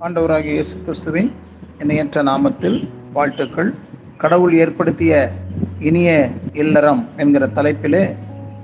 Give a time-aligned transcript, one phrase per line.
[0.00, 1.32] ஆண்டவராகிய இயேசு கிறிஸ்துவின்
[1.78, 3.74] இணையற்ற நாமத்தில் வாழ்த்துக்கள்.
[4.18, 5.30] கடவுள் ஏற்படுத்திய
[5.80, 8.14] இனிய இல்லறம் என்கிற தலைப்பிலே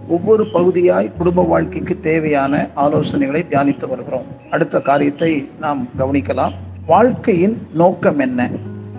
[0.08, 4.24] ஒவ்வொரு பகுதியாய் குடும்ப வாழ்க்கைக்கு தேவையான ஆலோசனைகளை தியானித்து வருகிறோம்.
[4.50, 6.52] அடுத்த காரியத்தை நாம் கவனிக்கலாம்.
[6.86, 8.50] வாழ்க்கையின் நோக்கம் என்ன?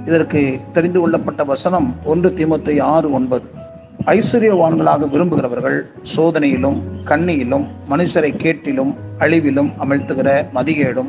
[0.05, 3.56] இதற்கு தெரிந்து கொள்ளப்பட்ட வசனம் ஒன்று தீமத்தை ஆறு ஒன்பது.
[4.05, 11.07] ஐஸ்வர்யவான்களாக விரும்புகிறவர்கள் சோதனையிலும் கண்ணியிலும் மனுஷரை கேட்டிலும் அழிவிலும் அமிழ்த்துகிற மதிகேடும்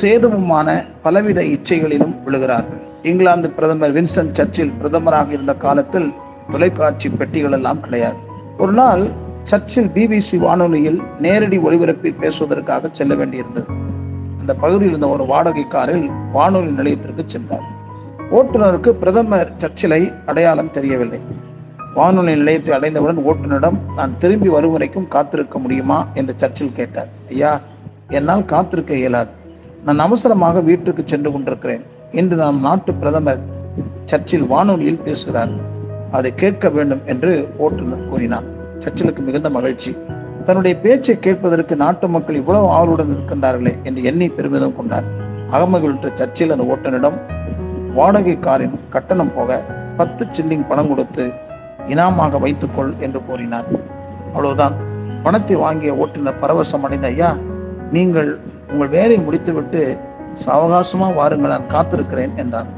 [0.00, 2.80] சேதமுமான பலவித இச்சைகளிலும் விழுகிறார்கள்.
[3.02, 6.12] இங்கிலாந்து பிரதமர் வின்சன் சர்ச்சில் பிரதமராக இருந்த காலத்தில்
[6.50, 8.16] தொலைக்காட்சி பெட்டிகள் எல்லாம் கிடையாது.
[8.58, 9.10] ஒரு நாள்
[9.42, 13.66] சர்ச்சில் பிபிசி வானொலியில் நேரடி ஒளிபரப்பில் பேசுவதற்காக செல்ல வேண்டியிருந்தது.
[14.38, 17.62] அந்த பகுதியில் இருந்த ஒரு வாடகை காரில் வானொலி நிலையத்திற்கு சென்றார்.
[18.30, 21.20] ஓட்டுநருக்கு பிரதமர் சர்ச்சிலை அடையாளம் தெரியவில்லை.
[21.94, 27.08] வானொலி நிலையத்தை அடைந்தவுடன் ஓட்டுநரிடம் நான் திரும்பி வரும் வரைக்கும் காத்திருக்க முடியுமா என்று சர்ச்சில் கேட்டார்.
[27.28, 27.60] ஐயா
[28.08, 29.30] என்னால் காத்திருக்க இயலாது.
[29.84, 31.82] நான் அவசரமாக வீட்டுக்கு சென்று கொண்டிருக்கிறேன்.
[32.12, 33.42] இன்று நம் நாட்டு பிரதமர்
[34.04, 35.50] சர்ச்சில் வானொலியில் பேசுகிறார்.
[36.10, 38.44] அதை கேட்க வேண்டும் என்று ஓட்டுநர் கூறினார்.
[38.78, 39.96] சர்ச்சிலுக்கு மிகுந்த மகிழ்ச்சி.
[40.44, 45.04] தன்னுடைய பேச்சை கேட்பதற்கு நாட்டு மக்கள் இவ்வளவு ஆவலுடன் இருக்கின்றார்களே என்று எண்ணி பெருமிதம் கொண்டார்.
[45.52, 47.18] அகமகிழ்ற்ற சர்ச்சில் அந்த ஓட்டுநரிடம்
[47.94, 49.64] வாடகை காரின் கட்டணம் போக
[49.96, 51.24] பத்து சில்லிங் பணம் கொடுத்து
[51.92, 53.68] இனாமாக வைத்துக்கொள் என்று கூறினார்.
[54.26, 54.74] அவ்வளவுதான்.
[55.22, 57.30] பணத்தை வாங்கிய ஓட்டுநர் பரவசம் அடைந்த ஐயா
[57.96, 58.30] நீங்கள்
[58.72, 59.82] உங்கள் வேலையை முடித்துவிட்டு
[60.46, 62.70] சாவகாசமா வாருங்கள் நான் காத்திருக்கிறேன் என்றான்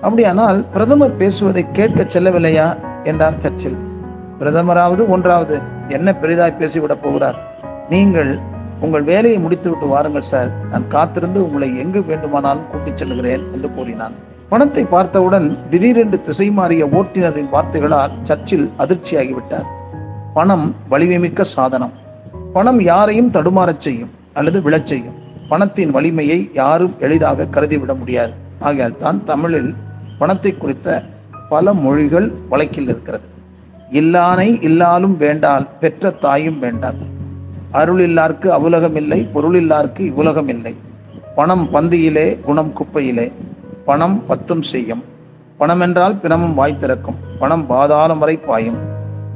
[0.00, 2.66] அப்படியானால் பிரதமர் பேசுவதை கேட்க செல்லவில்லையா
[3.02, 3.78] என்றார் சர்ச்சில்.
[4.40, 5.56] பிரதமராவது ஒன்றாவது
[5.88, 7.38] என்ன பெரிதாய் பேசிவிடப் போகிறார்?
[7.88, 8.30] நீங்கள்
[8.80, 10.50] உங்கள் வேலையை முடித்துவிட்டு வாருங்கள் சார்.
[10.70, 14.16] நான் காத்திருந்து உங்களை எங்கு வேண்டுமானாலும் கூட்டிச் செல்கிறேன் என்று கூறினான்.
[14.54, 19.64] பணத்தை பார்த்தவுடன் திடீரென்று திசை மாறிய ஓட்டுநரின் வார்த்தைகளால் சர்ச்சில் அதிர்ச்சியாகிவிட்டார்.
[20.34, 21.92] பணம் வலிமைமிக்க சாதனம்.
[22.52, 25.12] பணம் யாரையும் தடுமாறச் செய்யும் அல்லது விழச் செய்யும்.
[25.48, 28.32] பணத்தின் வலிமையை யாரும் எளிதாக கருதிவிட முடியாது.
[28.58, 29.74] ஆகையால் தான் தமிழில்
[30.18, 31.02] பணத்தை குறித்த
[31.48, 33.24] பல மொழிகள் வழக்கில் இருக்கிறது.
[33.92, 36.96] இல்லானை இல்லாலும் வேண்டால் பெற்ற தாயும் வேண்டாம்.
[37.70, 40.74] அருள் இல்லார்க்கு அவுலகம் இல்லை பொருள் இல்லார்க்கு இவ்வுலகம் இல்லை
[41.34, 43.32] பணம் பந்தியிலே குணம் குப்பையிலே.
[43.84, 45.04] பணம் பத்தும் செய்யும்.
[45.58, 47.14] பணம் என்றால் பிணமும் வாய் திறக்கும்.
[47.38, 48.76] பணம் பாதாளம் வரை பாயும்.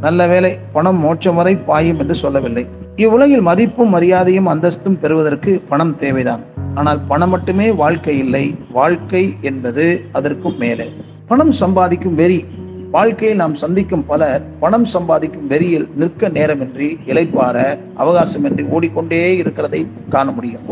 [0.00, 2.66] நல்ல வேலை பணம் மோட்சம் வரை பாயும் என்று சொல்லவில்லை.
[2.96, 6.40] இவ்வுலகில் மதிப்பும் மரியாதையும் அந்தஸ்தும் பெறுவதற்கு பணம் தேவைதான்.
[6.74, 8.54] ஆனால் பணம் மட்டுமே வாழ்க்கை இல்லை.
[8.72, 10.92] வாழ்க்கை என்பது அதற்கும் மேலே.
[11.26, 12.44] பணம் சம்பாதிக்கும் வெறி.
[12.90, 20.62] வாழ்க்கையில் நாம் சந்திக்கும் பலர் பணம் சம்பாதிக்கும் வெறியில் நிற்க நேரமின்றி இலைப்பார அவகாசமின்றி ஓடிக்கொண்டே இருக்கிறதை காண முடியும்.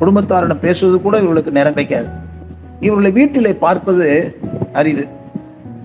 [0.00, 2.24] குடும்பத்தாரிடம் பேசுவது கூட இவர்களுக்கு நேரம் கிடைக்காது.
[2.80, 4.36] இவர்களை வீட்டிலே பார்ப்பது
[4.72, 5.06] அரிது.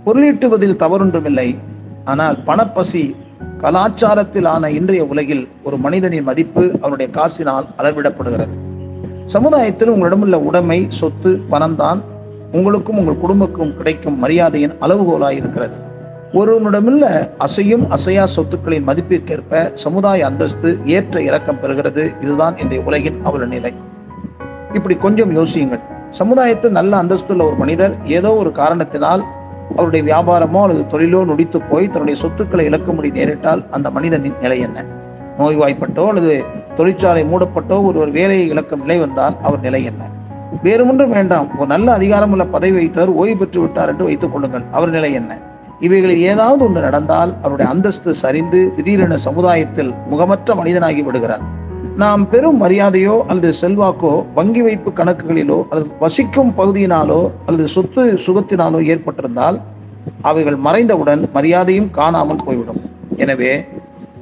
[0.05, 1.57] பொருளீட்டுவதில் தவறொன்றுமில்லை.
[2.05, 3.15] ஆனால் பணப்பசி
[3.57, 8.55] கலாச்சாரத்தில் ஆன இன்றைய உலகில் ஒரு மனிதனின் மதிப்பு அவனுடைய காசினால் அளவிடப்படுகிறது.
[9.25, 12.01] சமுதாயத்தில் உங்களிடமுள்ள உடைமை சொத்து பணம்தான்
[12.51, 15.73] உங்களுக்கும் உங்கள் குடும்பக்கும் கிடைக்கும் மரியாதையின் அளவுகோலாய் இருக்கிறது.
[16.33, 22.21] ஒருவனிடமுள்ள அசையும் அசையா சொத்துக்களின் மதிப்பிற்கேற்ப சமுதாய அந்தஸ்து ஏற்ற இறக்கம் பெறுகிறது.
[22.21, 23.73] இதுதான் இன்றைய உலகின் அவல நிலை.
[24.73, 25.99] இப்படி கொஞ்சம் யோசியுங்கள்.
[26.11, 29.25] சமுதாயத்தில் நல்ல அந்தஸ்துள்ள ஒரு மனிதர் ஏதோ ஒரு காரணத்தினால்
[29.75, 34.85] அவருடைய வியாபாரமோ அல்லது தொழிலோ நொடித்து போய் தன்னுடைய சொத்துக்களை இழக்கும்படி நேரிட்டால் அந்த மனிதனின் நிலை என்ன?
[35.37, 36.43] நோய்வாய்ப்பட்டோ அல்லது
[36.75, 40.09] தொழிற்சாலை மூடப்பட்டோ ஒரு ஒரு வேலையை இழக்கும் நிலை வந்தால் அவர் நிலை என்ன?
[40.63, 41.57] வேறுமொன்றும் வேண்டாம்.
[41.57, 44.63] ஒரு நல்ல அதிகாரமுள்ள பதவி வைத்தவர் ஓய்வு பெற்று விட்டார் என்று வைத்துக் கொள்ளுங்கள்.
[44.71, 45.37] அவர் நிலை என்ன?
[45.79, 51.59] இவைகளில் ஏதாவது ஒன்று நடந்தால் அவருடைய அந்தஸ்து சரிந்து திடீரென சமுதாயத்தில் முகமற்ற மனிதனாகி விடுகிறார்.
[51.95, 59.61] நாம் பெரும் மரியாதையோ அல்லது செல்வாக்கோ வங்கி வைப்பு கணக்குகளிலோ அல்லது வசிக்கும் பகுதியினாலோ அல்லது சொத்து சுகத்தினாலோ ஏற்பட்டிருந்தால்
[60.21, 62.81] அவைகள் மறைந்தவுடன் மரியாதையும் காணாமல் போய்விடும்.
[63.15, 63.65] எனவே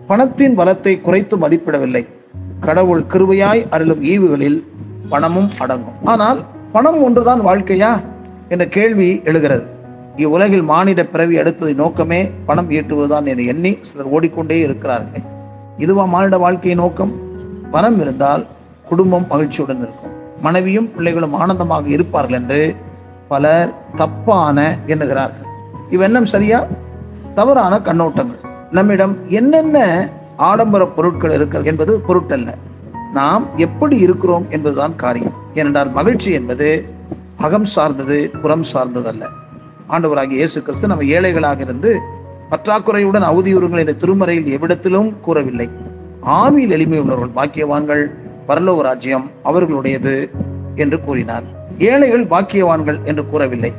[0.08, 2.08] பணத்தின் பலத்தை குறைத்து மதிப்பிடவில்லை.
[2.59, 4.64] கடவுள் கிருவையாய் அருளும் ஈவுகளில்
[5.09, 5.98] பணமும் அடங்கும்.
[6.03, 8.02] ஆனால் பணம் ஒன்றுதான் வாழ்க்கையா?
[8.50, 9.66] என்ற கேள்வி எழுகிறது.
[10.16, 15.24] இவ்வுலகில் மானிட பிறவி அடுத்ததை நோக்கமே பணம் ஈட்டுவதுதான் என எண்ணி சிலர் ஓடிக்கொண்டே இருக்கிறார்கள்.
[15.78, 17.28] இதுவா மானிட வாழ்க்கையின் நோக்கம்?
[17.71, 18.45] பணம் இருந்தால்
[18.86, 20.12] குடும்பம் மகிழ்ச்சியுடன் இருக்கும்.
[20.42, 22.75] மனைவியும் பிள்ளைகளும் ஆனந்தமாக இருப்பார்கள் என்று
[23.27, 25.48] பலர் தப்பான எண்ணுகிறார்கள்.
[25.92, 26.66] இவ்வெண்ணம் சரியா?
[27.36, 28.48] தவறான கண்ணோட்டங்கள்.
[28.71, 32.56] நம்மிடம் என்னென்ன ஆடம்பர பொருட்கள் இருக்கிறது என்பது பொருட்டல்ல.
[33.13, 35.33] நாம் எப்படி இருக்கிறோம் என்பதுதான் காரியம்.
[35.54, 36.86] ஏனென்றால் மகிழ்ச்சி என்பது
[37.38, 39.25] அகம் சார்ந்தது புறம் சார்ந்ததல்ல.
[39.89, 42.00] ஆண்டவராகிய இயேசு கிறிஸ்து நம்ம ஏழைகளாக இருந்து
[42.50, 45.69] பற்றாக்குறையுடன் அவதியுறுங்கள் என்ற திருமறையில் எவ்விடத்திலும் கூறவில்லை.
[46.25, 48.12] ஆவியில் எளிமை உள்ளவர்கள் பாக்கியவான்கள்
[48.48, 50.30] பரலோக ராஜ்யம் அவர்களுடையது
[50.75, 51.44] என்று கூறினார்.
[51.77, 53.74] ஏழைகள் பாக்கியவான்கள் என்று கூறவில்லை.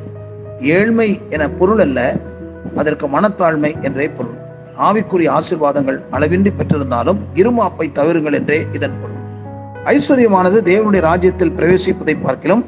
[0.60, 2.16] ஏழ்மை என பொருள் அல்ல
[2.76, 4.38] அதற்கு மனத்தாழ்மை என்றே பொருள்.
[4.78, 9.18] ஆவிக்குரிய ஆசிர்வாதங்கள் அளவின்றி பெற்றிருந்தாலும் இருமாப்பை தவிருங்கள் என்றே இதன் பொருள்.
[9.84, 12.64] ஐஸ்வர்யமானது தேவனுடைய ராஜ்யத்தில் பிரவேசிப்பதை பார்க்கிலும்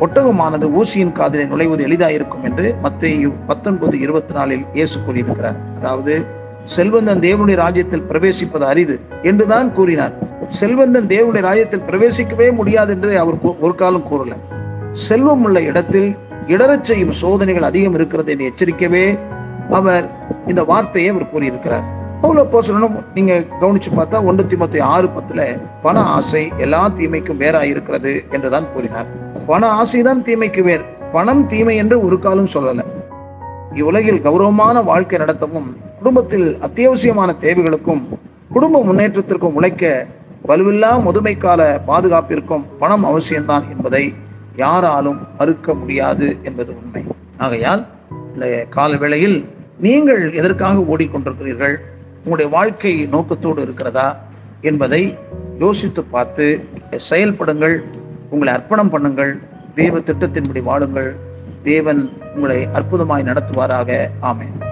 [0.00, 5.56] ஒட்டகமானது ஊசியின் காதலை நுழைவது எளிதாயிருக்கும் என்று மத்திய பத்தொன்பது இருபத்தி நாலில் இயேசு கூறியிருக்கிறார்.
[5.76, 6.26] அதாவது
[6.74, 10.14] செல்வந்தன் தேவனுடைய ராஜ்யத்தில் பிரவேசிப்பது அரிது என்றுதான் கூறினார்.
[10.48, 14.34] செல்வந்தன் தேவனுடைய ராஜ்யத்தில் பிரவேசிக்கவே முடியாது என்று அவர் ஒரு காலம் கூறல.
[14.92, 16.08] செல்வம் உள்ள இடத்தில்
[16.46, 19.04] இடரச் செய்யும் சோதனைகள் அதிகம் இருக்கிறது என்று எச்சரிக்கவே
[19.70, 20.06] அவர்
[20.46, 21.86] இந்த வார்த்தையை அவர் கூறியிருக்கிறார்.
[22.22, 25.40] பவுல போசனும் நீங்க கவனிச்சு பார்த்தா ஒன்று திமுத்தி ஆறு பத்துல
[25.82, 29.08] பண ஆசை எல்லா தீமைக்கும் வேறாய் இருக்கிறது என்றுதான் கூறினார்.
[29.46, 32.84] பண ஆசைதான் தீமைக்கு வேர் பணம் தீமை என்று ஒரு காலம் சொல்லல.
[33.74, 35.68] இவ்வுலகில் கௌரவமான வாழ்க்கை நடத்தவும்
[36.06, 38.02] குடும்பத்தில் அத்தியாவசியமான தேவைகளுக்கும்
[38.52, 40.06] குடும்ப முன்னேற்றத்திற்கும் உழைக்க
[40.48, 44.14] வலுவில்லா முதுமை கால பாதுகாப்பிற்கும் பணம் அவசியம்தான் என்பதை
[44.56, 47.04] யாராலும் மறுக்க முடியாது என்பது உண்மை.
[47.36, 47.86] ஆகையால்
[48.34, 49.48] இந்த கால வேளையில்
[49.78, 51.74] நீங்கள் எதற்காக ஓடிக்கொண்டிருக்கிறீர்கள்?
[52.16, 54.16] உங்களுடைய வாழ்க்கை நோக்கத்தோடு இருக்கிறதா
[54.60, 55.18] என்பதை
[55.58, 56.64] யோசித்து பார்த்து
[57.10, 57.82] செயல்படுங்கள்
[58.30, 59.38] உங்களை அர்ப்பணம் பண்ணுங்கள்
[59.74, 61.16] தேவ திட்டத்தின்படி வாழுங்கள்
[61.62, 64.08] தேவன் உங்களை அற்புதமாய் நடத்துவாராக.
[64.22, 64.65] ஆமேன்.